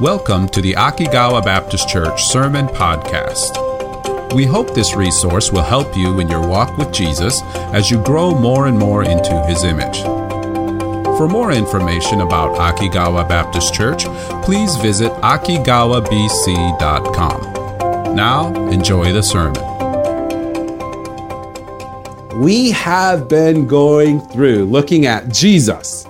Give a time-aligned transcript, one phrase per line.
[0.00, 4.34] Welcome to the Akigawa Baptist Church Sermon Podcast.
[4.34, 7.42] We hope this resource will help you in your walk with Jesus
[7.74, 10.00] as you grow more and more into his image.
[11.18, 14.06] For more information about Akigawa Baptist Church,
[14.42, 18.16] please visit akigawabc.com.
[18.16, 19.62] Now, enjoy the sermon.
[22.40, 26.06] We have been going through looking at Jesus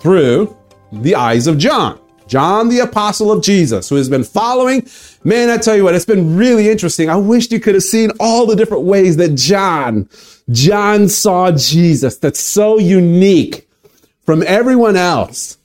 [0.00, 0.54] through
[0.92, 1.98] the eyes of John.
[2.26, 4.88] John, the apostle of Jesus, who has been following.
[5.22, 7.08] Man, I tell you what, it's been really interesting.
[7.08, 10.08] I wished you could have seen all the different ways that John,
[10.50, 12.16] John saw Jesus.
[12.18, 13.68] That's so unique
[14.24, 15.58] from everyone else.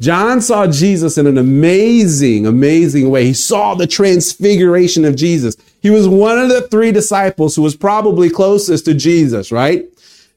[0.00, 3.24] John saw Jesus in an amazing, amazing way.
[3.26, 5.56] He saw the transfiguration of Jesus.
[5.80, 9.86] He was one of the three disciples who was probably closest to Jesus, right?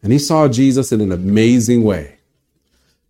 [0.02, 2.19] And he saw Jesus in an amazing way.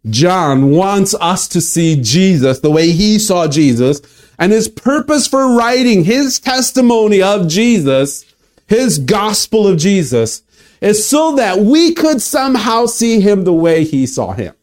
[0.08, 4.02] John wants us to see Jesus the way he saw Jesus.
[4.38, 8.25] And his purpose for writing his testimony of Jesus,
[8.67, 10.44] his gospel of Jesus,
[10.80, 14.55] is so that we could somehow see him the way he saw him.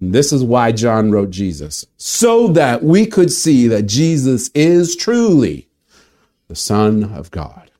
[0.00, 4.96] And this is why John wrote Jesus, so that we could see that Jesus is
[4.96, 5.68] truly
[6.48, 7.70] the Son of God.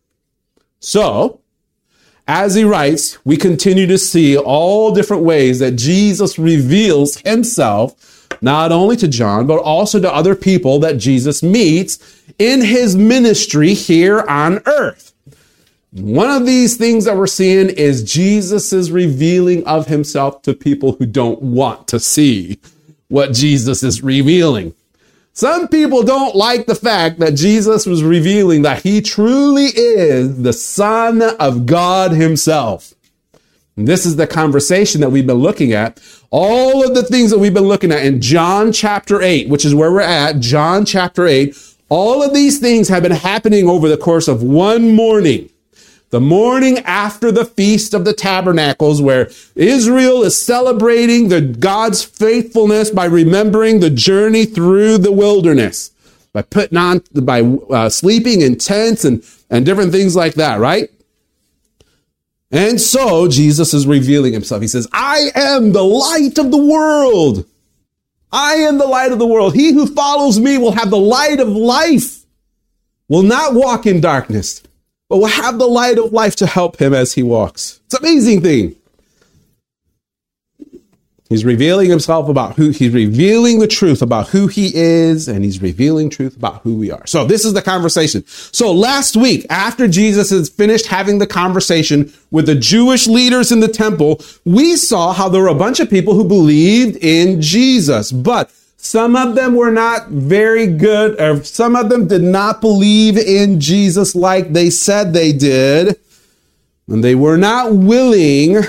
[0.80, 1.40] So,
[2.26, 8.72] as he writes, we continue to see all different ways that Jesus reveals himself, not
[8.72, 11.98] only to John, but also to other people that Jesus meets
[12.38, 15.12] in his ministry here on earth.
[15.92, 21.06] One of these things that we're seeing is Jesus' revealing of himself to people who
[21.06, 22.58] don't want to see
[23.08, 24.74] what Jesus is revealing.
[25.36, 30.54] Some people don't like the fact that Jesus was revealing that he truly is the
[30.54, 32.94] Son of God himself.
[33.76, 36.00] And this is the conversation that we've been looking at.
[36.30, 39.74] All of the things that we've been looking at in John chapter 8, which is
[39.74, 41.54] where we're at, John chapter 8,
[41.90, 45.50] all of these things have been happening over the course of one morning
[46.10, 52.90] the morning after the feast of the tabernacles where Israel is celebrating the God's faithfulness
[52.90, 55.90] by remembering the journey through the wilderness
[56.32, 60.90] by putting on by uh, sleeping in tents and and different things like that right?
[62.52, 64.62] And so Jesus is revealing himself.
[64.62, 67.46] He says I am the light of the world.
[68.30, 69.54] I am the light of the world.
[69.54, 72.24] He who follows me will have the light of life
[73.08, 74.62] will not walk in darkness
[75.08, 77.80] but will have the light of life to help him as he walks.
[77.86, 78.76] It's an amazing thing.
[81.28, 85.60] He's revealing himself about who he's revealing the truth about who he is, and he's
[85.60, 87.04] revealing truth about who we are.
[87.06, 88.24] So this is the conversation.
[88.26, 93.58] So last week, after Jesus has finished having the conversation with the Jewish leaders in
[93.58, 98.12] the temple, we saw how there were a bunch of people who believed in Jesus,
[98.12, 98.52] but
[98.86, 103.58] some of them were not very good, or some of them did not believe in
[103.58, 105.98] Jesus like they said they did.
[106.86, 108.62] And they were not willing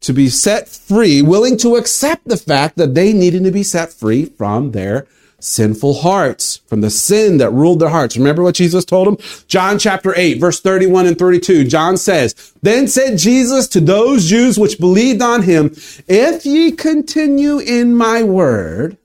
[0.00, 3.92] to be set free, willing to accept the fact that they needed to be set
[3.92, 5.06] free from their
[5.42, 8.16] sinful hearts, from the sin that ruled their hearts.
[8.16, 9.16] Remember what Jesus told them?
[9.46, 11.64] John chapter 8, verse 31 and 32.
[11.64, 15.74] John says, Then said Jesus to those Jews which believed on him,
[16.08, 18.96] If ye continue in my word,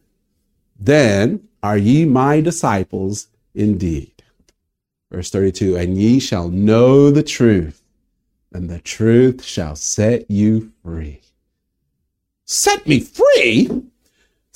[0.79, 4.11] then are ye my disciples indeed.
[5.11, 7.81] Verse 32, And ye shall know the truth,
[8.53, 11.21] and the truth shall set you free.
[12.45, 13.69] Set me free?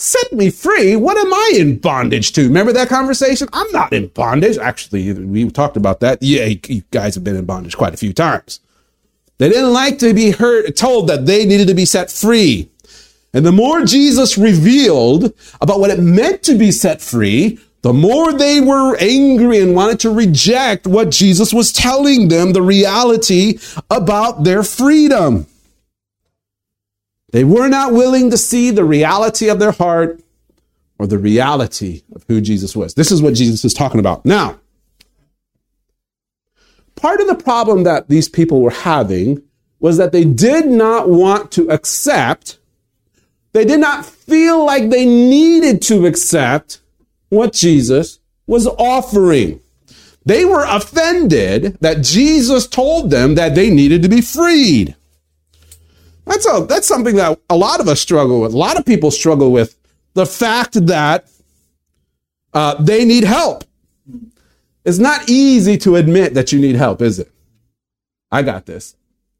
[0.01, 0.95] Set me free.
[0.95, 2.43] What am I in bondage to?
[2.43, 3.47] Remember that conversation?
[3.53, 4.57] I'm not in bondage.
[4.57, 6.21] Actually, we talked about that.
[6.21, 8.59] Yeah, you guys have been in bondage quite a few times.
[9.37, 12.69] They didn't like to be heard, told that they needed to be set free.
[13.33, 18.33] And the more Jesus revealed about what it meant to be set free, the more
[18.33, 23.57] they were angry and wanted to reject what Jesus was telling them, the reality
[23.89, 25.47] about their freedom.
[27.31, 30.21] They were not willing to see the reality of their heart
[30.99, 32.93] or the reality of who Jesus was.
[32.93, 34.25] This is what Jesus is talking about.
[34.25, 34.59] Now,
[36.95, 39.41] part of the problem that these people were having
[39.79, 42.59] was that they did not want to accept,
[43.53, 46.79] they did not feel like they needed to accept
[47.29, 49.59] what Jesus was offering.
[50.23, 54.95] They were offended that Jesus told them that they needed to be freed.
[56.25, 58.53] That's a that's something that a lot of us struggle with.
[58.53, 59.77] A lot of people struggle with
[60.13, 61.29] the fact that
[62.53, 63.63] uh, they need help.
[64.83, 67.31] It's not easy to admit that you need help, is it?
[68.31, 68.95] I got this.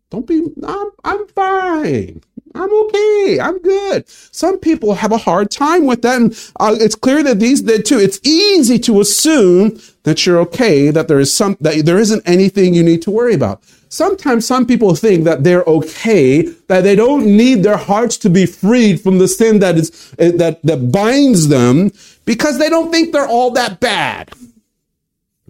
[0.09, 0.45] Don't be.
[0.65, 2.21] I'm, I'm fine.
[2.53, 3.39] I'm okay.
[3.41, 4.07] I'm good.
[4.09, 6.21] Some people have a hard time with that.
[6.21, 7.97] And uh, it's clear that these did too.
[7.97, 12.73] It's easy to assume that you're okay, that there is some, that there isn't anything
[12.73, 13.63] you need to worry about.
[13.91, 18.45] Sometimes some people think that they're okay, that they don't need their hearts to be
[18.45, 21.91] freed from the sin that is, uh, that, that binds them
[22.23, 24.31] because they don't think they're all that bad.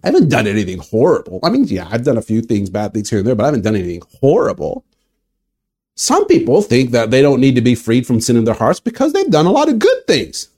[0.02, 1.38] I haven't done anything horrible.
[1.44, 3.46] I mean, yeah, I've done a few things, bad things here and there, but I
[3.46, 4.84] haven't done anything horrible.
[5.94, 8.80] Some people think that they don't need to be freed from sin in their hearts
[8.80, 10.48] because they've done a lot of good things.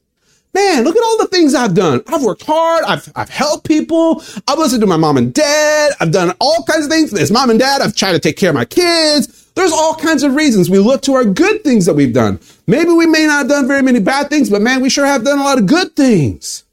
[0.55, 2.01] Man, look at all the things I've done.
[2.07, 2.85] I've worked hard.
[2.85, 4.23] I've, I've helped people.
[4.47, 5.93] I've listened to my mom and dad.
[6.01, 7.13] I've done all kinds of things.
[7.13, 9.51] As mom and dad, I've tried to take care of my kids.
[9.57, 12.39] There's all kinds of reasons we look to our good things that we've done.
[12.69, 15.25] Maybe we may not have done very many bad things, but man, we sure have
[15.25, 16.65] done a lot of good things.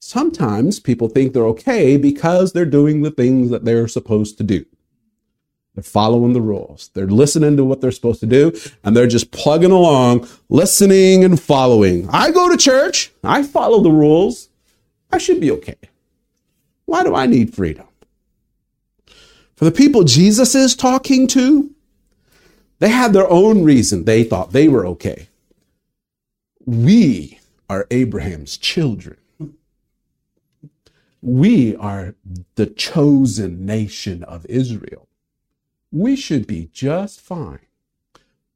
[0.00, 4.64] Sometimes people think they're okay because they're doing the things that they're supposed to do.
[5.78, 6.90] They're following the rules.
[6.94, 8.52] They're listening to what they're supposed to do,
[8.82, 12.08] and they're just plugging along, listening and following.
[12.10, 13.12] I go to church.
[13.22, 14.48] I follow the rules.
[15.12, 15.76] I should be okay.
[16.86, 17.86] Why do I need freedom?
[19.54, 21.70] For the people Jesus is talking to,
[22.80, 25.28] they had their own reason they thought they were okay.
[26.66, 27.38] We
[27.70, 29.18] are Abraham's children.
[31.22, 32.16] We are
[32.56, 35.07] the chosen nation of Israel
[35.90, 37.60] we should be just fine.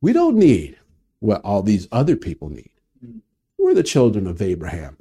[0.00, 0.78] We don't need
[1.20, 2.70] what all these other people need.
[3.58, 4.98] We're the children of Abraham.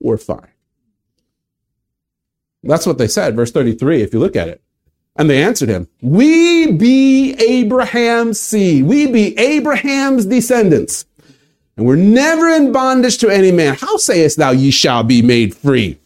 [0.00, 0.48] We're fine.
[2.62, 4.62] That's what they said, verse 33, if you look at it.
[5.16, 8.84] And they answered him, We be Abraham's seed.
[8.84, 11.04] We be Abraham's descendants.
[11.76, 13.74] And we're never in bondage to any man.
[13.74, 15.98] How sayest thou, ye shall be made free?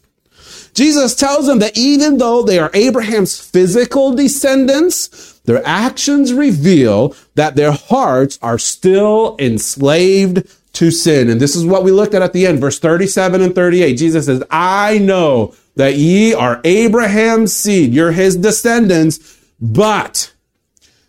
[0.75, 7.56] Jesus tells them that even though they are Abraham's physical descendants, their actions reveal that
[7.56, 11.31] their hearts are still enslaved to sin.
[11.31, 13.95] And this is what we looked at at the end, verse 37 and 38.
[13.95, 20.35] Jesus says, I know that ye are Abraham's seed, you're his descendants, but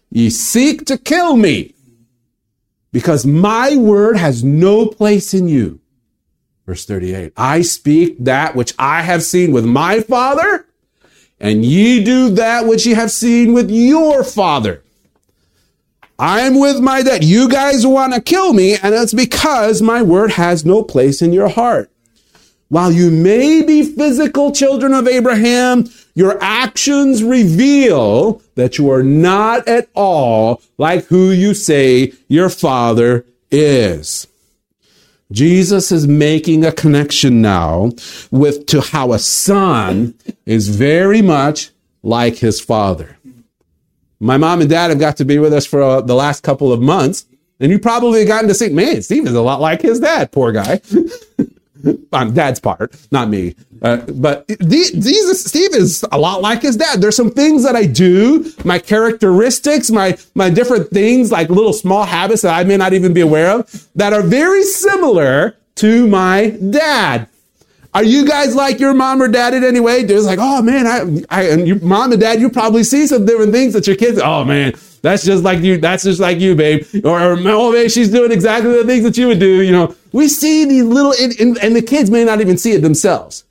[0.09, 1.75] ye seek to kill me
[2.93, 5.81] because my word has no place in you.
[6.65, 10.65] Verse 38, I speak that which I have seen with my father
[11.39, 14.83] and ye do that which ye have seen with your father.
[16.17, 17.23] I'm with my dad.
[17.23, 21.31] You guys want to kill me, and it's because my word has no place in
[21.31, 21.89] your heart.
[22.67, 29.67] While you may be physical children of Abraham, your actions reveal that you are not
[29.67, 34.27] at all like who you say your father is.
[35.31, 37.91] Jesus is making a connection now
[38.31, 40.15] with to how a son
[40.45, 41.69] is very much
[42.01, 43.17] like his father.
[44.19, 46.73] My mom and dad have got to be with us for uh, the last couple
[46.73, 47.25] of months,
[47.59, 50.31] and you probably have gotten to see, man, Steve is a lot like his dad,
[50.31, 50.81] poor guy.
[52.11, 53.55] on dad's part, not me.
[53.81, 57.01] Uh, but Jesus, Steve is a lot like his dad.
[57.01, 62.03] There's some things that I do, my characteristics, my, my different things, like little small
[62.03, 66.57] habits that I may not even be aware of, that are very similar to my
[66.69, 67.27] dad.
[67.93, 70.03] Are you guys like your mom or dad in any way?
[70.03, 73.25] There's like, oh man, I, I, and your mom and dad, you probably see some
[73.25, 75.77] different things that your kids, oh man, that's just like you.
[75.77, 76.85] That's just like you, babe.
[77.03, 79.61] Or, or oh, man, she's doing exactly the things that you would do.
[79.61, 82.81] You know, we see these little, and, and the kids may not even see it
[82.81, 83.43] themselves.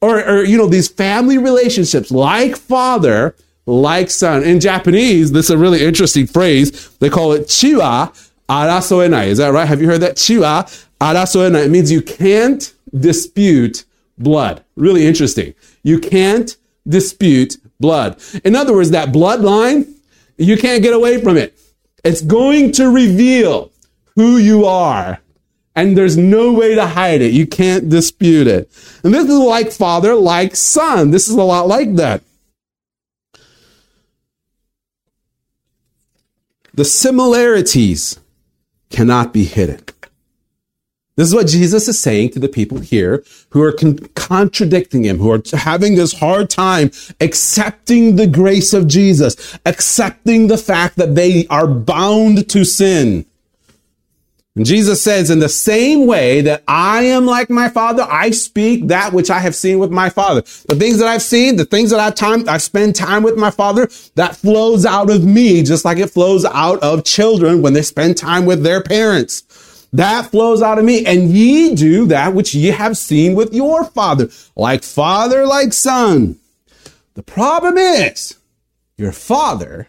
[0.00, 3.34] Or, or, you know, these family relationships, like father,
[3.66, 4.44] like son.
[4.44, 6.90] In Japanese, this is a really interesting phrase.
[6.98, 8.14] They call it chiwa
[8.48, 9.26] arasoenai.
[9.26, 9.66] Is that right?
[9.66, 10.16] Have you heard that?
[10.16, 10.64] Chiwa
[11.00, 11.66] arasoenai.
[11.66, 13.84] It means you can't dispute
[14.18, 14.62] blood.
[14.76, 15.54] Really interesting.
[15.82, 18.20] You can't dispute blood.
[18.44, 19.92] In other words, that bloodline,
[20.36, 21.58] you can't get away from it.
[22.04, 23.72] It's going to reveal
[24.14, 25.20] who you are.
[25.74, 27.32] And there's no way to hide it.
[27.32, 28.70] You can't dispute it.
[29.04, 31.10] And this is like father, like son.
[31.10, 32.22] This is a lot like that.
[36.72, 38.18] The similarities
[38.90, 39.80] cannot be hidden.
[41.16, 45.18] This is what Jesus is saying to the people here who are con- contradicting him,
[45.18, 51.14] who are having this hard time accepting the grace of Jesus, accepting the fact that
[51.14, 53.24] they are bound to sin.
[54.56, 58.88] And Jesus says, in the same way that I am like my father, I speak
[58.88, 60.40] that which I have seen with my father.
[60.68, 63.50] The things that I've seen, the things that I've time, I spend time with my
[63.50, 67.82] father, that flows out of me, just like it flows out of children when they
[67.82, 69.45] spend time with their parents.
[69.96, 71.06] That flows out of me.
[71.06, 76.38] And ye do that which ye have seen with your father, like father, like son.
[77.14, 78.36] The problem is,
[78.98, 79.88] your father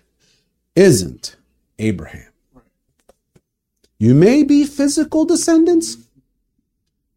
[0.78, 1.36] isn't
[1.78, 2.32] Abraham.
[4.00, 5.98] You may be physical descendants,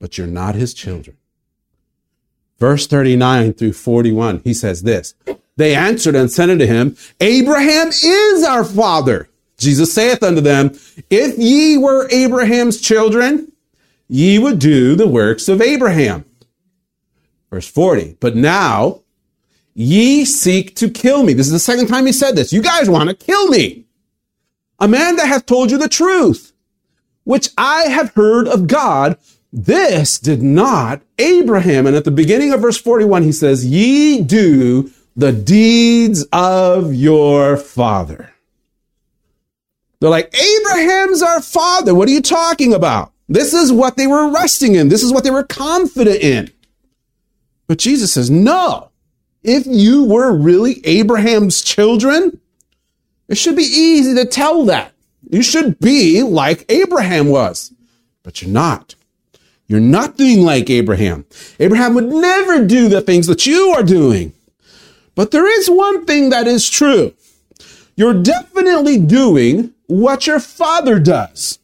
[0.00, 1.16] but you're not his children.
[2.59, 5.14] Verse 39 through 41, he says this
[5.56, 9.29] They answered and said unto him, Abraham is our father.
[9.61, 10.73] Jesus saith unto them,
[11.09, 13.52] If ye were Abraham's children,
[14.09, 16.25] ye would do the works of Abraham.
[17.50, 19.02] Verse 40, but now
[19.75, 21.33] ye seek to kill me.
[21.33, 22.52] This is the second time he said this.
[22.52, 23.87] You guys want to kill me.
[24.79, 26.52] A man that hath told you the truth,
[27.25, 29.19] which I have heard of God,
[29.52, 31.87] this did not Abraham.
[31.87, 37.57] And at the beginning of verse 41, he says, Ye do the deeds of your
[37.57, 38.33] father.
[40.00, 41.95] They're like, Abraham's our father.
[41.95, 43.12] What are you talking about?
[43.28, 44.88] This is what they were resting in.
[44.88, 46.50] This is what they were confident in.
[47.66, 48.90] But Jesus says, no.
[49.42, 52.40] If you were really Abraham's children,
[53.28, 54.92] it should be easy to tell that.
[55.30, 57.73] You should be like Abraham was,
[58.23, 58.97] but you're not.
[59.69, 61.26] You're not doing like Abraham.
[61.61, 64.33] Abraham would never do the things that you are doing.
[65.14, 67.14] But there is one thing that is true.
[67.95, 71.59] You're definitely doing what your father does.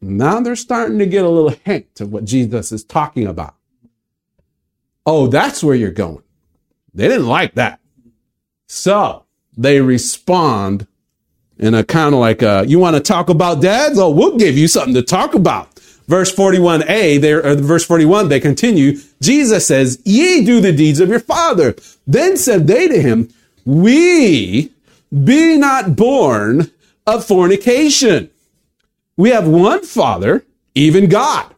[0.00, 3.54] Now they're starting to get a little hint of what Jesus is talking about.
[5.04, 6.22] Oh, that's where you're going.
[6.94, 7.80] They didn't like that.
[8.68, 9.24] So
[9.56, 10.86] they respond
[11.58, 13.98] in a kind of like, a, you want to talk about dads?
[13.98, 15.78] Oh, we'll give you something to talk about.
[16.06, 18.98] Verse 41a, there, or verse 41, they continue.
[19.20, 21.74] Jesus says, ye do the deeds of your father.
[22.06, 23.28] Then said they to him,
[23.64, 24.72] we
[25.12, 26.70] be not born
[27.06, 28.30] of fornication.
[29.16, 31.54] We have one father, even God.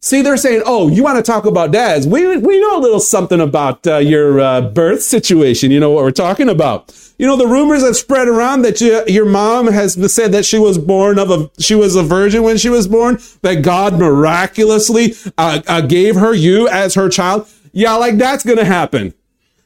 [0.00, 2.06] See, they're saying, "Oh, you want to talk about dads?
[2.06, 5.72] We we know a little something about uh, your uh, birth situation.
[5.72, 6.96] You know what we're talking about.
[7.18, 10.58] You know the rumors that spread around that you, your mom has said that she
[10.58, 13.18] was born of a she was a virgin when she was born.
[13.42, 17.48] That God miraculously uh, uh gave her you as her child.
[17.72, 19.14] Yeah, like that's gonna happen.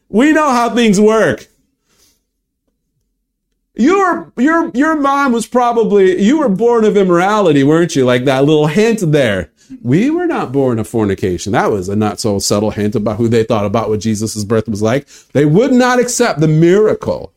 [0.09, 1.47] We know how things work.
[3.75, 8.05] Your your your mom was probably you were born of immorality, weren't you?
[8.05, 9.51] Like that little hint there.
[9.81, 11.53] We were not born of fornication.
[11.53, 14.69] That was a not so subtle hint about who they thought about what Jesus' birth
[14.69, 15.09] was like.
[15.33, 17.33] They would not accept the miracle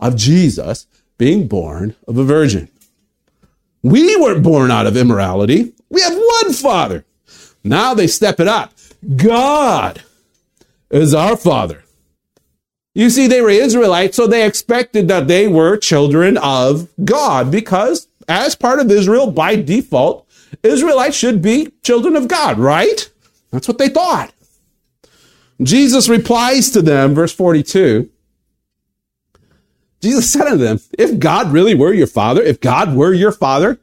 [0.00, 0.86] of Jesus
[1.18, 2.70] being born of a virgin.
[3.82, 5.74] We weren't born out of immorality.
[5.90, 7.04] We have one Father.
[7.62, 8.72] Now they step it up.
[9.16, 10.02] God
[10.90, 11.83] is our Father.
[12.94, 18.06] You see, they were Israelites, so they expected that they were children of God because,
[18.28, 20.28] as part of Israel, by default,
[20.62, 23.10] Israelites should be children of God, right?
[23.50, 24.32] That's what they thought.
[25.60, 28.10] Jesus replies to them, verse 42.
[30.00, 33.80] Jesus said to them, If God really were your father, if God were your father,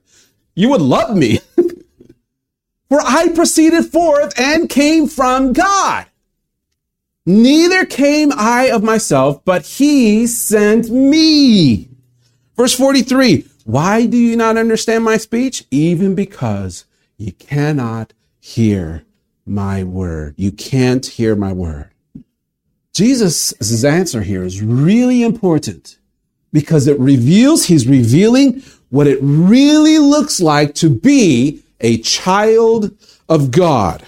[0.56, 1.40] you would love me.
[2.90, 6.06] For I proceeded forth and came from God.
[7.26, 11.90] Neither came I of myself, but he sent me.
[12.58, 15.66] Verse 43 Why do you not understand my speech?
[15.70, 16.86] Even because
[17.18, 19.06] you cannot hear
[19.46, 20.34] my word.
[20.38, 21.92] You can't hear my word.
[22.94, 26.00] Jesus' answer here is really important
[26.52, 32.92] because it reveals, he's revealing what it really looks like to be a child
[33.30, 34.06] of God.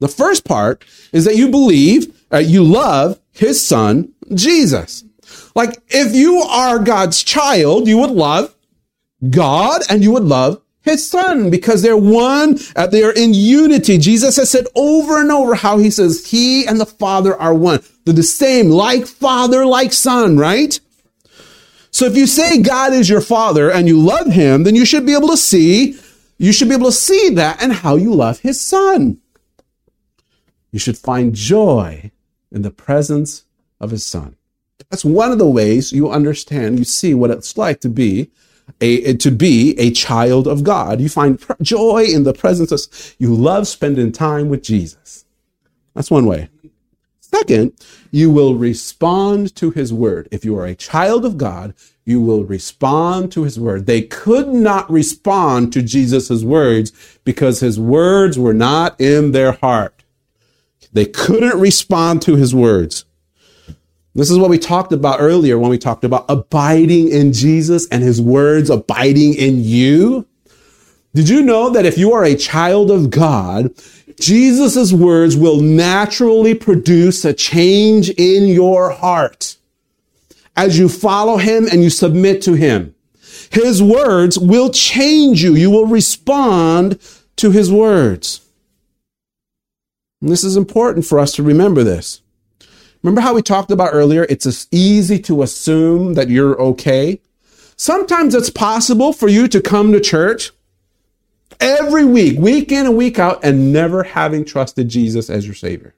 [0.00, 5.04] The first part is that you believe, uh, you love his son, Jesus.
[5.54, 8.54] Like, if you are God's child, you would love
[9.28, 13.98] God and you would love his son because they're one, uh, they are in unity.
[13.98, 17.82] Jesus has said over and over how he says he and the father are one.
[18.04, 20.80] They're the same, like father, like son, right?
[21.90, 25.04] So if you say God is your father and you love him, then you should
[25.04, 25.98] be able to see,
[26.38, 29.18] you should be able to see that and how you love his son.
[30.70, 32.10] You should find joy
[32.52, 33.44] in the presence
[33.80, 34.36] of his son.
[34.90, 38.30] That's one of the ways you understand, you see what it's like to be
[38.80, 41.00] a, eh, to be a child of God.
[41.00, 45.24] You find joy in the presence of, you love spending time with Jesus.
[45.94, 46.48] That's one way.
[47.20, 47.72] Second,
[48.10, 50.28] you will respond to his word.
[50.32, 51.74] If you are a child of God,
[52.04, 53.86] you will respond to his word.
[53.86, 56.92] They could not respond to Jesus' words
[57.24, 59.99] because his words were not in their heart.
[60.92, 63.04] They couldn't respond to his words.
[64.14, 68.02] This is what we talked about earlier when we talked about abiding in Jesus and
[68.02, 70.26] his words abiding in you.
[71.14, 73.72] Did you know that if you are a child of God,
[74.18, 79.56] Jesus' words will naturally produce a change in your heart
[80.56, 82.94] as you follow him and you submit to him.
[83.50, 85.54] His words will change you.
[85.54, 87.00] You will respond
[87.36, 88.46] to his words.
[90.20, 92.22] And this is important for us to remember this.
[93.02, 94.26] Remember how we talked about earlier?
[94.28, 97.20] It's easy to assume that you're okay.
[97.76, 100.52] Sometimes it's possible for you to come to church
[101.58, 105.94] every week, week in and week out, and never having trusted Jesus as your Savior.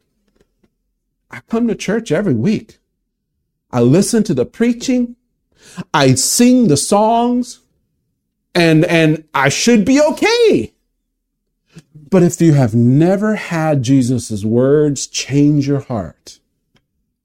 [1.31, 2.79] I come to church every week.
[3.73, 5.17] I listen to the preaching.
[5.93, 7.61] I sing the songs
[8.55, 10.72] and, and I should be okay.
[12.13, 16.41] But if you have never had Jesus' words change your heart,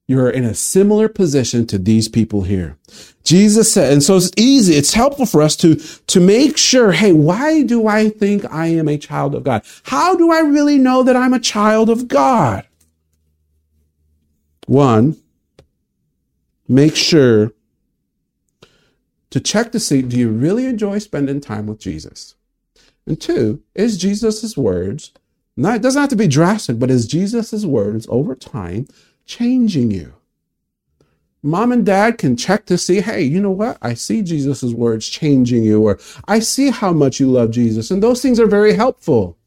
[0.07, 2.77] you're in a similar position to these people here.
[3.21, 4.75] Jesus said, and so it's easy.
[4.75, 8.87] It's helpful for us to, to make sure, hey, why do I think I am
[8.87, 9.65] a child of God?
[9.83, 12.65] How do I really know that I'm a child of God?
[14.67, 15.17] One,
[16.65, 17.51] make sure
[19.31, 22.36] to check to see, do you really enjoy spending time with Jesus?
[23.07, 25.13] And two, is Jesus' words,
[25.55, 28.87] not, it doesn't have to be drastic, but is Jesus' words over time
[29.25, 30.13] changing you?
[31.41, 33.77] Mom and dad can check to see, hey, you know what?
[33.81, 35.97] I see Jesus' words changing you, or
[36.27, 37.89] I see how much you love Jesus.
[37.89, 39.37] And those things are very helpful.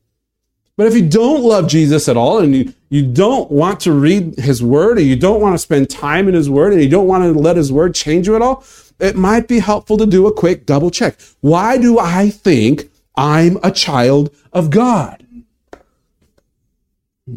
[0.77, 4.39] But if you don't love Jesus at all and you, you don't want to read
[4.39, 7.07] his word and you don't want to spend time in his word and you don't
[7.07, 8.65] want to let his word change you at all,
[8.99, 11.21] it might be helpful to do a quick double check.
[11.41, 12.90] Why do I think
[13.21, 15.27] I'm a child of God?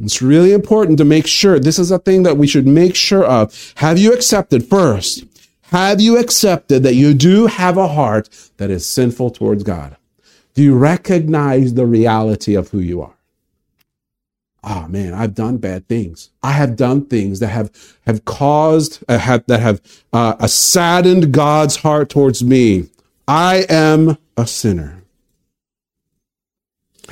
[0.01, 3.25] It's really important to make sure this is a thing that we should make sure
[3.25, 3.73] of.
[3.75, 5.25] Have you accepted first?
[5.63, 9.97] Have you accepted that you do have a heart that is sinful towards God?
[10.53, 13.15] Do you recognize the reality of who you are?
[14.63, 16.29] Oh man, I've done bad things.
[16.41, 17.69] I have done things that have
[18.07, 19.81] have caused uh, have, that have
[20.13, 22.87] uh, saddened God's heart towards me.
[23.27, 25.02] I am a sinner.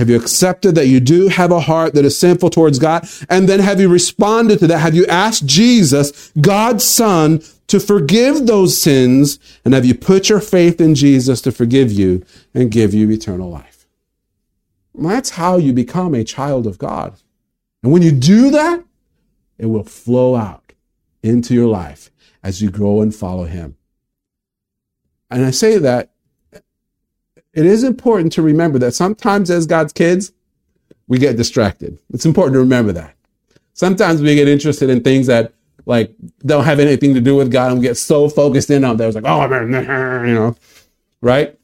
[0.02, 3.08] Have you accepted that you do have a heart that is sinful towards God?
[3.30, 4.80] And then have you responded to that?
[4.80, 9.38] Have you asked Jesus, God's Son, to forgive those sins?
[9.64, 13.52] And have you put your faith in Jesus to forgive you and give you eternal
[13.52, 13.86] life?
[14.94, 17.14] Well, that's how you become a child of God.
[17.84, 18.84] And when you do that,
[19.60, 20.74] it will flow out
[21.22, 22.10] into your life
[22.42, 23.78] as you grow and follow Him.
[25.30, 26.10] And I say that
[27.54, 30.32] it is important to remember that sometimes as God's kids,
[31.08, 32.00] we get distracted.
[32.14, 33.16] It's important to remember that.
[33.74, 35.54] Sometimes we get interested in things that
[35.86, 36.14] like
[36.46, 39.08] don't have anything to do with God and we get so focused in on that.
[39.08, 39.68] It's like, oh, man,
[40.28, 40.56] you know,
[41.22, 41.58] right?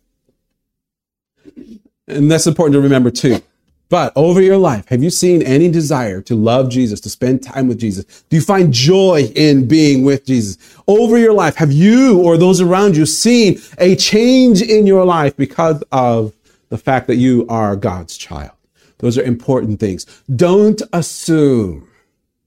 [2.07, 3.41] And that's important to remember too.
[3.89, 7.67] But over your life, have you seen any desire to love Jesus, to spend time
[7.69, 8.23] with Jesus?
[8.29, 10.57] Do you find joy in being with Jesus?
[10.87, 15.37] Over your life, have you or those around you seen a change in your life
[15.37, 16.33] because of
[16.69, 18.51] the fact that you are God's child?
[18.97, 20.05] Those are important things.
[20.35, 21.87] Don't assume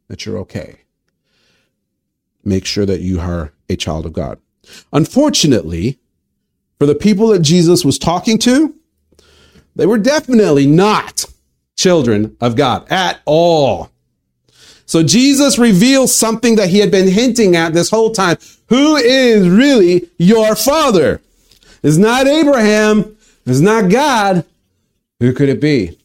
[0.09, 0.81] that you're okay.
[2.45, 4.39] Make sure that you are a child of God.
[4.93, 5.99] Unfortunately,
[6.79, 8.75] for the people that Jesus was talking to,
[9.77, 11.25] they were definitely not
[11.81, 13.91] children of God at all.
[14.85, 18.37] So Jesus reveals something that he had been hinting at this whole time.
[18.69, 21.23] Who is really your father?
[21.83, 23.17] It's not Abraham.
[23.47, 24.45] It's not God.
[25.21, 25.97] Who could it be?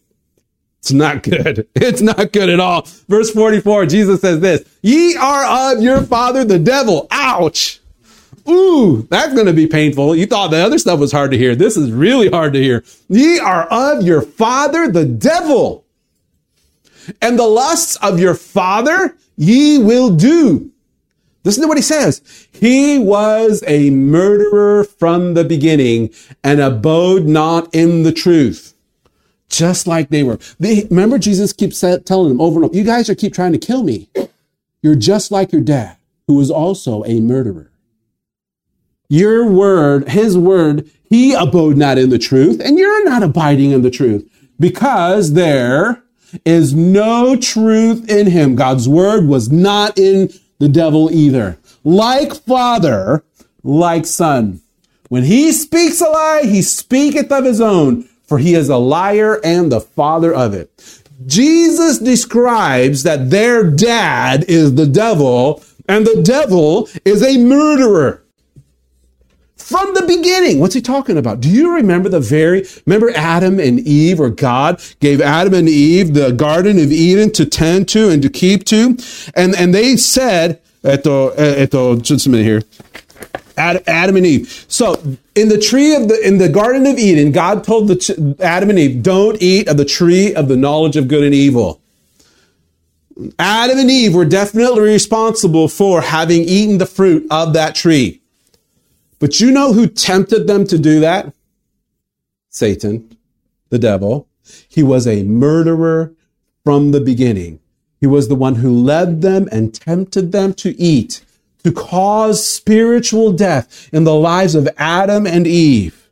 [0.80, 1.68] It's not good.
[1.76, 2.88] It's not good at all.
[3.10, 7.08] Verse 44, Jesus says this, ye are of your father, the devil.
[7.12, 7.82] Ouch.
[8.48, 10.16] Ooh, that's going to be painful.
[10.16, 11.56] You thought the other stuff was hard to hear.
[11.56, 12.84] This is really hard to hear.
[13.10, 15.86] Ye are of your father, the devil.
[17.22, 20.72] And the lusts of your father ye will do.
[21.44, 22.48] Listen to what he says.
[22.52, 26.12] He was a murderer from the beginning
[26.44, 28.74] and abode not in the truth.
[29.48, 30.40] Just like they were.
[30.60, 33.60] They, remember Jesus keeps telling them over and over, you guys are keep trying to
[33.60, 34.10] kill me.
[34.82, 37.70] You're just like your dad, who was also a murderer.
[39.10, 43.82] Your word, his word, he abode not in the truth, and you're not abiding in
[43.82, 44.28] the truth
[44.60, 46.04] because there
[46.46, 48.56] is no truth in him.
[48.56, 51.58] God's word was not in the devil either.
[51.84, 53.24] Like father,
[53.64, 54.62] like son.
[55.10, 59.40] When he speaks a lie, he speaketh of his own, for he is a liar
[59.44, 60.72] and the father of it.
[61.28, 68.25] Jesus describes that their dad is the devil, and the devil is a murderer
[69.66, 70.60] from the beginning.
[70.60, 71.42] What's he talking about?
[71.42, 76.14] Do you remember the very, remember Adam and Eve, or God gave Adam and Eve
[76.14, 78.96] the Garden of Eden to tend to and to keep to?
[79.34, 82.62] And, and they said, eto, eto, eh, just a minute here.
[83.58, 84.66] Adam and Eve.
[84.68, 85.02] So
[85.34, 88.78] in the tree of the in the Garden of Eden, God told the Adam and
[88.78, 91.80] Eve, "Don't eat of the tree of the knowledge of good and evil."
[93.40, 98.20] Adam and Eve were definitely responsible for having eaten the fruit of that tree.
[99.26, 101.34] But you know who tempted them to do that?
[102.50, 103.18] Satan,
[103.72, 104.28] the devil.
[104.70, 106.14] He was a murderer
[106.64, 107.60] from the beginning.
[108.00, 111.26] He was the one who led them and tempted them to eat,
[111.64, 116.12] to cause spiritual death in the lives of Adam and Eve.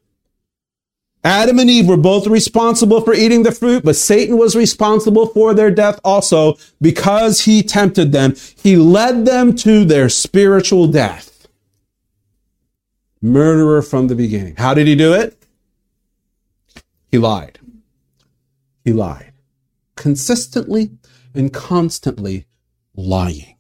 [1.23, 5.54] Adam and Eve were both responsible for eating the fruit, but Satan was responsible for
[5.54, 8.34] their death also because he tempted them.
[8.56, 11.32] He led them to their spiritual death.
[13.23, 14.57] Murderer from the beginning.
[14.57, 15.41] How did he do it?
[17.09, 17.57] He lied.
[18.83, 19.31] He lied.
[19.95, 20.91] Consistently
[21.33, 22.47] and constantly
[22.95, 23.55] lying.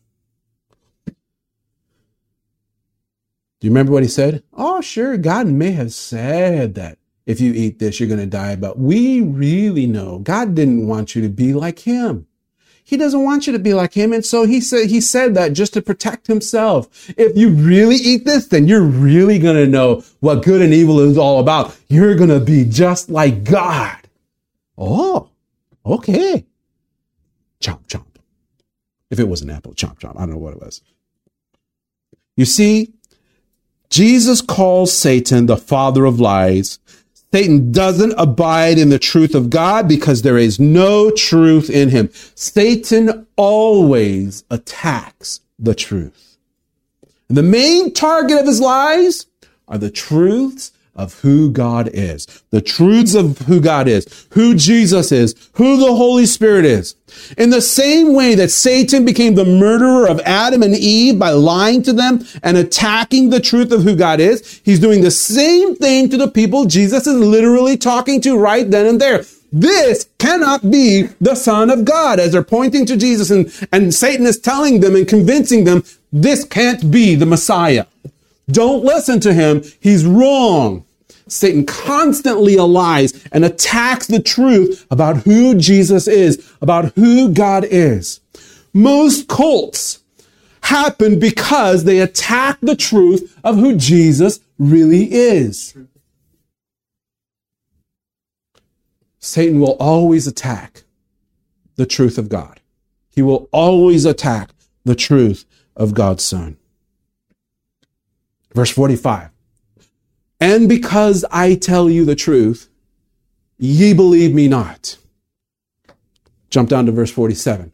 [1.05, 1.13] Do
[3.61, 4.43] you remember what he said?
[4.51, 8.57] Oh, sure, God may have said that if you eat this, you're going to die.
[8.57, 12.27] But we really know God didn't want you to be like him.
[12.83, 14.11] He doesn't want you to be like him.
[14.11, 17.09] And so he said, he said that just to protect himself.
[17.17, 20.99] If you really eat this, then you're really going to know what good and evil
[20.99, 21.77] is all about.
[21.87, 23.97] You're going to be just like God.
[24.77, 25.29] Oh,
[25.85, 26.45] okay.
[27.61, 28.05] Chomp, chomp.
[29.09, 30.17] If it was an apple, chomp, chomp.
[30.17, 30.81] I don't know what it was.
[32.35, 32.93] You see,
[33.89, 36.79] Jesus calls Satan the father of lies
[37.33, 42.11] Satan doesn't abide in the truth of God because there is no truth in him.
[42.35, 46.37] Satan always attacks the truth.
[47.27, 49.25] And the main target of his lies
[49.67, 55.11] are the truths of who God is, the truths of who God is, who Jesus
[55.11, 56.95] is, who the Holy Spirit is.
[57.37, 61.81] In the same way that Satan became the murderer of Adam and Eve by lying
[61.83, 66.09] to them and attacking the truth of who God is, he's doing the same thing
[66.09, 69.25] to the people Jesus is literally talking to right then and there.
[69.51, 74.25] This cannot be the Son of God as they're pointing to Jesus and, and Satan
[74.25, 77.85] is telling them and convincing them this can't be the Messiah.
[78.49, 79.63] Don't listen to him.
[79.79, 80.85] He's wrong.
[81.27, 88.19] Satan constantly lies and attacks the truth about who Jesus is, about who God is.
[88.73, 90.03] Most cults
[90.61, 95.75] happen because they attack the truth of who Jesus really is.
[99.19, 100.83] Satan will always attack
[101.75, 102.59] the truth of God.
[103.09, 104.49] He will always attack
[104.83, 106.57] the truth of God's Son.
[108.53, 109.29] Verse 45.
[110.39, 112.69] And because I tell you the truth,
[113.57, 114.97] ye believe me not.
[116.49, 117.71] Jump down to verse 47.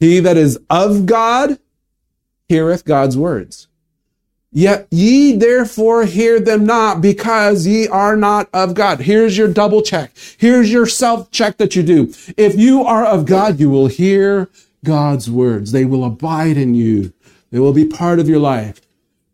[0.00, 1.58] He that is of God
[2.48, 3.68] heareth God's words.
[4.52, 9.00] Yet ye therefore hear them not because ye are not of God.
[9.00, 10.10] Here's your double check.
[10.38, 12.12] Here's your self check that you do.
[12.36, 14.48] If you are of God, you will hear
[14.84, 15.70] God's words.
[15.70, 17.12] They will abide in you.
[17.52, 18.80] They will be part of your life.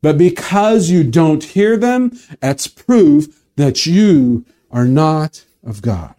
[0.07, 6.14] But because you don't hear them, that's proof that you are not of God.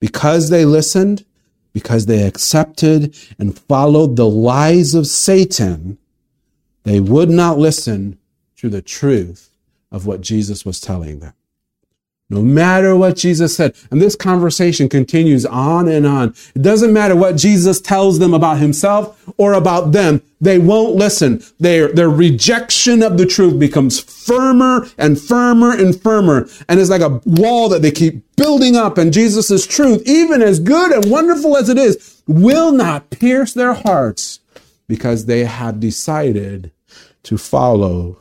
[0.00, 1.26] Because they listened,
[1.74, 5.98] because they accepted and followed the lies of Satan,
[6.84, 8.18] they would not listen
[8.56, 9.50] to the truth
[9.90, 11.34] of what Jesus was telling them.
[12.32, 13.74] No matter what Jesus said.
[13.90, 16.34] And this conversation continues on and on.
[16.54, 20.22] It doesn't matter what Jesus tells them about himself or about them.
[20.40, 21.42] They won't listen.
[21.60, 26.48] Their, their rejection of the truth becomes firmer and firmer and firmer.
[26.70, 28.96] And it's like a wall that they keep building up.
[28.96, 33.74] And Jesus' truth, even as good and wonderful as it is, will not pierce their
[33.74, 34.40] hearts
[34.88, 36.72] because they have decided
[37.24, 38.20] to follow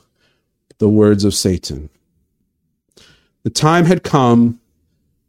[0.79, 1.89] the words of Satan.
[3.43, 4.59] The time had come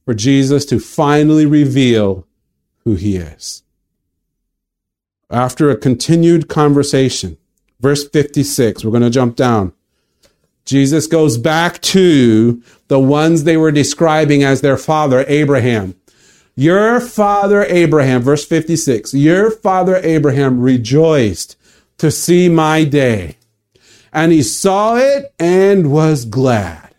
[0.04, 2.26] for Jesus to finally reveal
[2.84, 3.62] who he is.
[5.30, 7.38] After a continued conversation,
[7.80, 9.72] verse 56, we're going to jump down.
[10.64, 15.94] Jesus goes back to the ones they were describing as their father, Abraham.
[16.54, 21.56] Your father Abraham, verse 56, your father Abraham rejoiced
[21.98, 23.36] to see my day,
[24.12, 26.91] and he saw it and was glad.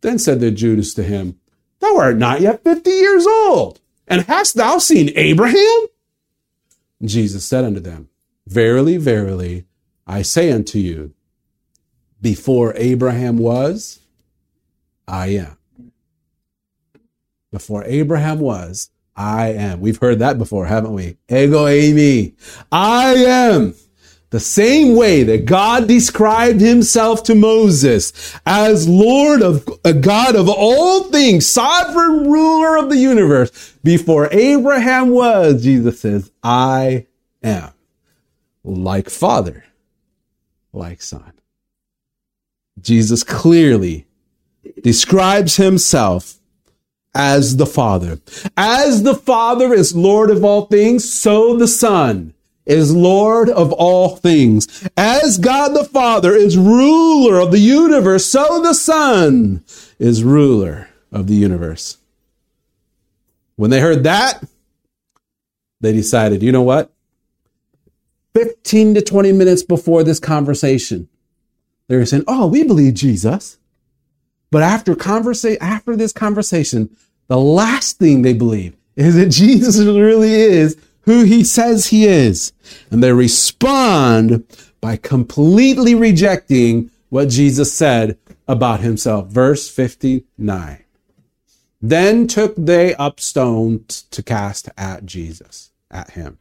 [0.00, 1.38] Then said the Judas to him,
[1.80, 5.86] Thou art not yet fifty years old, and hast thou seen Abraham?
[7.02, 8.08] Jesus said unto them,
[8.46, 9.64] Verily, verily,
[10.06, 11.14] I say unto you,
[12.20, 14.00] before Abraham was,
[15.08, 15.56] I am.
[17.50, 19.80] Before Abraham was, I am.
[19.80, 21.16] We've heard that before, haven't we?
[21.28, 22.34] Ego eimi.
[22.70, 23.74] I am.
[24.30, 30.48] The same way that God described himself to Moses as Lord of a God of
[30.48, 37.06] all things, sovereign ruler of the universe, before Abraham was, Jesus says, I
[37.42, 37.72] am.
[38.62, 39.64] Like Father,
[40.72, 41.32] like Son.
[42.80, 44.06] Jesus clearly
[44.82, 46.38] describes himself
[47.14, 48.20] as the Father.
[48.56, 52.32] As the Father is Lord of all things, so the Son
[52.66, 54.88] is Lord of all things.
[54.96, 59.64] As God the Father is ruler of the universe, so the Son
[59.98, 61.98] is ruler of the universe.
[63.56, 64.42] When they heard that,
[65.80, 66.92] they decided, you know what?
[68.34, 71.08] 15 to 20 minutes before this conversation,
[71.88, 73.58] they were saying, oh, we believe Jesus.
[74.50, 76.96] But after conversa- after this conversation,
[77.28, 80.76] the last thing they believe is that Jesus really is
[81.10, 82.52] who he says he is.
[82.88, 84.46] And they respond
[84.80, 89.26] by completely rejecting what Jesus said about himself.
[89.26, 90.84] Verse 59.
[91.82, 96.38] Then took they up stones to cast at Jesus, at him.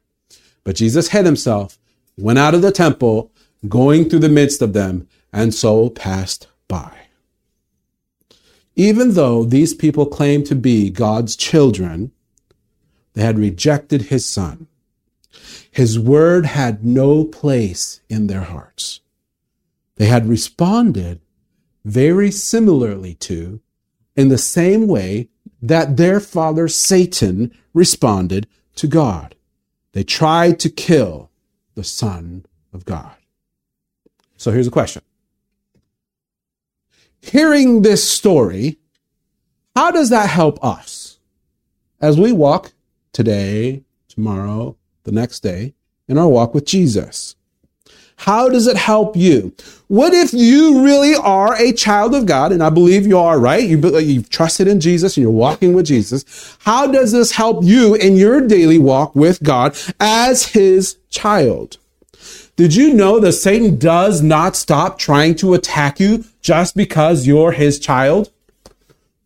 [0.64, 1.80] But Jesus hid himself,
[2.16, 3.32] went out of the temple,
[3.68, 6.96] going through the midst of them, and so passed by.
[8.76, 12.12] Even though these people claim to be God's children,
[13.14, 14.68] they had rejected his son.
[15.72, 19.02] His word had no place in their hearts.
[19.96, 21.22] They had responded
[21.86, 23.62] very similarly to,
[24.16, 25.30] in the same way
[25.62, 29.36] that their father Satan responded to God.
[29.94, 31.30] They tried to kill
[31.76, 33.16] the Son of God.
[34.38, 35.02] So here's a question
[37.22, 38.78] hearing this story,
[39.76, 41.20] how does that help us
[42.02, 42.72] as we walk
[43.14, 45.74] today, tomorrow, the next day
[46.08, 47.36] in our walk with Jesus?
[48.18, 49.54] How does it help you?
[49.88, 52.52] What if you really are a child of God?
[52.52, 53.64] And I believe you are, right?
[53.64, 56.58] You, you've trusted in Jesus and you're walking with Jesus.
[56.60, 61.78] How does this help you in your daily walk with God as his child?
[62.58, 67.54] Did you know that Satan does not stop trying to attack you just because you're
[67.54, 68.32] his child?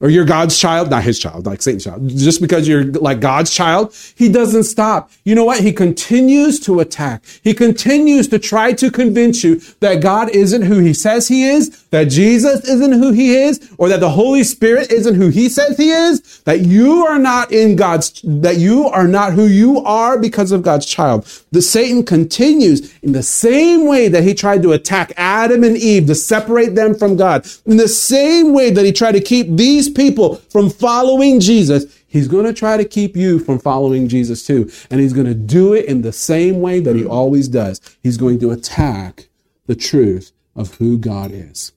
[0.03, 3.49] Or you're God's child, not his child, like Satan's child, just because you're like God's
[3.49, 5.09] child, he doesn't stop.
[5.23, 5.61] You know what?
[5.61, 7.23] He continues to attack.
[7.41, 11.85] He continues to try to convince you that God isn't who he says he is,
[11.85, 15.77] that Jesus isn't who he is, or that the Holy Spirit isn't who he says
[15.77, 20.19] he is, that you are not in God's, that you are not who you are
[20.19, 21.23] because of God's child.
[21.53, 26.07] The Satan continues in the same way that he tried to attack Adam and Eve
[26.07, 29.92] to separate them from God, in the same way that he tried to keep these
[29.93, 34.69] people from following Jesus, he's going to try to keep you from following Jesus too.
[34.89, 37.09] And he's going to do it in the same way that he mm.
[37.09, 37.79] always does.
[38.01, 39.29] He's going to attack
[39.67, 41.71] the truth of who God is.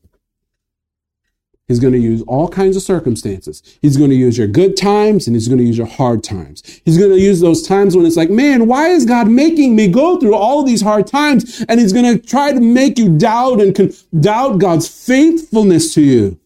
[1.69, 3.61] He's going to use all kinds of circumstances.
[3.83, 6.63] He's going to use your good times and he's going to use your hard times.
[6.85, 9.89] He's going to use those times when it's like, man, why is God making me
[9.89, 11.65] go through all these hard times?
[11.69, 16.03] And he's going to try to make you doubt and con- doubt God's faithfulness to
[16.03, 16.39] you.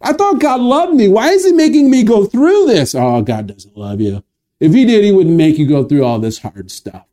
[0.00, 1.08] I thought God loved me.
[1.08, 2.94] Why is he making me go through this?
[2.94, 4.22] Oh, God doesn't love you.
[4.60, 7.06] If he did, he wouldn't make you go through all this hard stuff.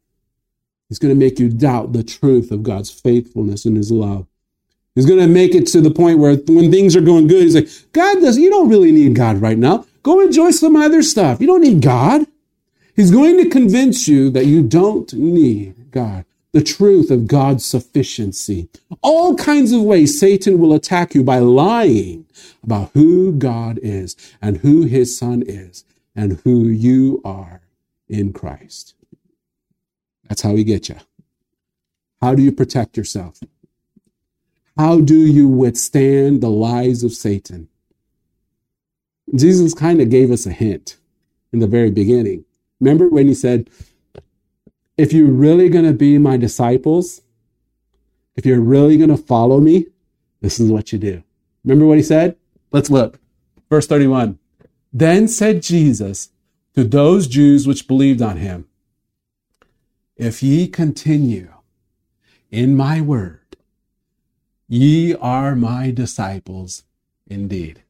[0.89, 4.28] He's going to make you doubt the truth of God's faithfulness and his love.
[4.96, 7.56] He's going to make it to the point where when things are going good, he's
[7.56, 9.86] like, God does, you don't really need God right now.
[10.04, 11.41] Go enjoy some other stuff.
[11.41, 12.28] You don't need God.
[12.96, 18.70] He's going to convince you that you don't need God the truth of God's sufficiency.
[19.02, 22.26] All kinds of ways Satan will attack you by lying
[22.63, 25.84] about who God is and who his son is
[26.16, 27.62] and who you are
[28.08, 28.94] in Christ.
[30.30, 30.98] That's how he gets you.
[32.22, 33.39] How do you protect yourself?
[34.78, 37.68] How do you withstand the lies of Satan?
[39.36, 40.98] Jesus kind of gave us a hint
[41.52, 42.46] in the very beginning.
[42.80, 43.70] Remember when he said,
[44.97, 47.21] if you're really going to be my disciples,
[48.36, 49.88] if you're really going to follow me,
[50.41, 51.23] this is what you do.
[51.63, 52.36] Remember what he said?
[52.71, 53.19] Let's look.
[53.69, 54.39] Verse 31.
[54.91, 56.29] Then said Jesus
[56.75, 58.67] to those Jews which believed on him,
[60.17, 61.53] If ye continue
[62.51, 63.58] in my word,
[64.67, 66.84] ye are my disciples
[67.27, 67.84] indeed,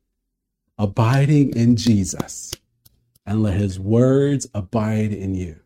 [0.78, 2.54] abiding in Jesus,
[3.26, 5.63] and let his words abide in you.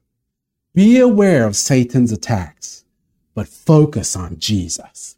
[0.78, 2.86] Be aware of Satan's attacks,
[3.34, 5.16] but focus on Jesus.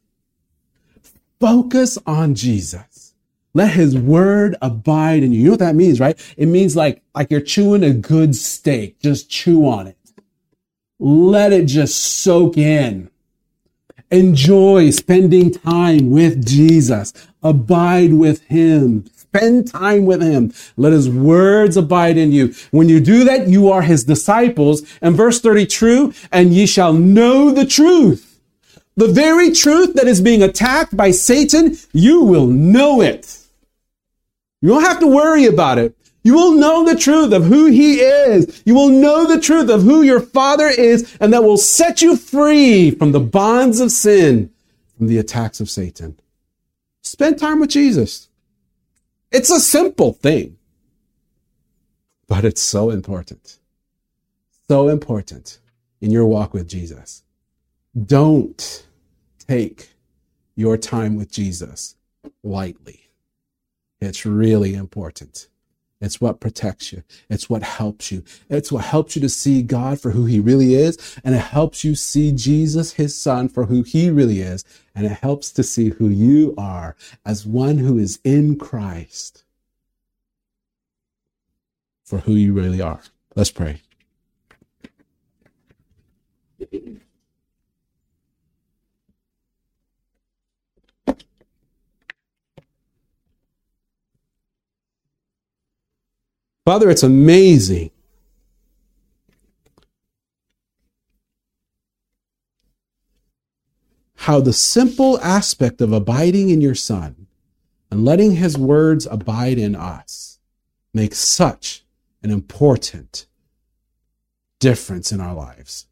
[1.42, 3.14] Focus on Jesus.
[3.54, 5.40] Let his word abide in you.
[5.40, 6.18] You know what that means, right?
[6.38, 9.02] It means like, like you're chewing a good steak.
[9.02, 9.98] Just chew on it.
[10.98, 13.10] Let it just soak in.
[14.12, 17.12] Enjoy spending time with Jesus.
[17.44, 19.04] Abide with him.
[19.36, 20.52] Spend time with him.
[20.76, 22.56] Let his words abide in you.
[22.72, 24.82] When you do that, you are his disciples.
[25.04, 28.40] And verse 30, true, and ye shall know the truth.
[28.96, 33.38] The very truth that is being attacked by Satan, you will know it.
[34.64, 35.96] You don't have to worry about it.
[36.24, 38.64] You will know the truth of who he is.
[38.66, 42.18] You will know the truth of who your father is, and that will set you
[42.18, 44.50] free from the bonds of sin,
[44.98, 46.20] from the attacks of Satan.
[47.04, 48.29] Spend time with Jesus.
[49.32, 50.58] It's a simple thing,
[52.28, 53.60] but it's so important.
[54.68, 55.60] So important
[56.02, 57.24] in your walk with Jesus.
[58.06, 58.86] Don't
[59.48, 59.90] take
[60.56, 61.96] your time with Jesus
[62.44, 63.02] lightly.
[64.02, 65.48] It's really important.
[66.02, 67.04] It's what protects you.
[67.30, 68.24] It's what helps you.
[68.50, 71.20] It's what helps you to see God for who he really is.
[71.24, 74.64] And it helps you see Jesus, his son, for who he really is.
[74.96, 79.44] And it helps to see who you are as one who is in Christ
[82.10, 83.02] for who you really are.
[83.36, 83.82] Let's pray.
[96.70, 97.90] Father, it's amazing
[104.18, 107.26] how the simple aspect of abiding in your Son
[107.90, 110.38] and letting his words abide in us
[110.94, 111.84] makes such
[112.22, 113.26] an important
[114.60, 115.88] difference in our lives.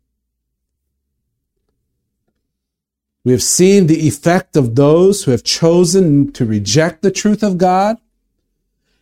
[3.23, 7.57] We have seen the effect of those who have chosen to reject the truth of
[7.57, 7.97] God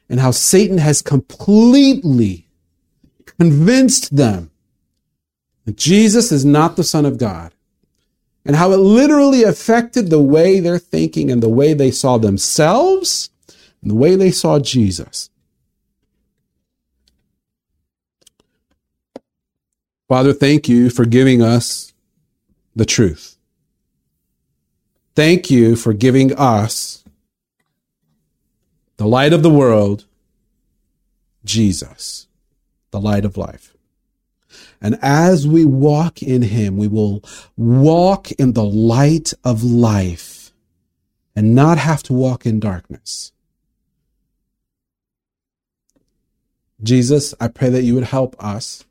[0.09, 2.47] and how Satan has completely
[3.25, 4.51] convinced them
[5.65, 7.53] that Jesus is not the Son of God,
[8.45, 13.31] and how it literally affected the way they're thinking and the way they saw themselves
[13.81, 15.31] and the way they saw Jesus.
[20.07, 21.93] Father, thank you for giving us
[22.75, 23.37] the truth.
[25.15, 27.04] Thank you for giving us
[28.97, 30.05] the light of the world,
[31.43, 32.27] Jesus,
[32.91, 33.75] the light of life.
[34.81, 37.23] And as we walk in him, we will
[37.57, 40.51] walk in the light of life
[41.35, 43.31] and not have to walk in darkness.
[46.81, 48.85] Jesus, I pray that you would help us.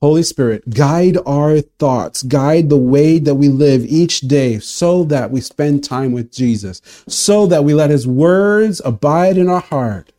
[0.00, 5.30] Holy Spirit, guide our thoughts, guide the way that we live each day so that
[5.30, 10.10] we spend time with Jesus, so that we let his words abide in our heart,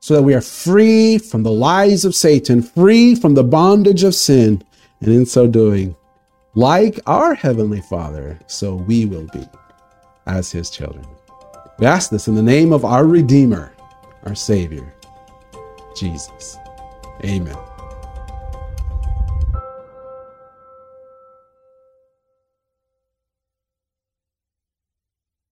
[0.00, 4.14] so that we are free from the lies of Satan, free from the bondage of
[4.14, 4.62] sin,
[5.00, 5.96] and in so doing,
[6.54, 9.48] like our Heavenly Father, so we will be
[10.26, 11.06] as his children.
[11.78, 13.72] We ask this in the name of our Redeemer,
[14.24, 14.92] our Savior,
[15.96, 16.58] Jesus.
[17.24, 17.56] Amen.